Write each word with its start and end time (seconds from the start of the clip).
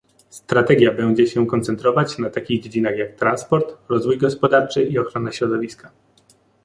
Strategia 0.29 0.93
będzie 0.93 1.27
się 1.27 1.47
koncentrować 1.47 2.17
na 2.17 2.29
takich 2.29 2.61
dziedzinach, 2.63 2.97
jak 2.97 3.15
transport, 3.15 3.77
rozwój 3.89 4.17
gospodarczy 4.17 4.83
i 4.83 4.99
ochrona 4.99 5.31
środowiska 5.31 5.91